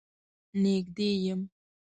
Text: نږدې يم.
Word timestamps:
نږدې 0.61 1.09
يم. 1.23 1.41